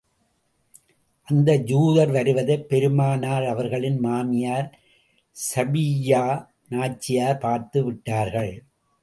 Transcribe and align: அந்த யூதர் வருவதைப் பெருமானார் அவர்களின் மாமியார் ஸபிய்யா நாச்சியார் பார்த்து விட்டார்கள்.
அந்த 1.27 1.55
யூதர் 1.65 2.11
வருவதைப் 2.11 2.69
பெருமானார் 2.69 3.45
அவர்களின் 3.45 3.99
மாமியார் 3.99 4.67
ஸபிய்யா 5.35 6.47
நாச்சியார் 6.69 7.37
பார்த்து 7.37 7.83
விட்டார்கள். 7.83 8.63